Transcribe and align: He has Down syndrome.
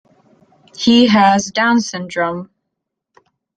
He 0.75 1.05
has 1.09 1.51
Down 1.51 1.79
syndrome. 1.79 2.49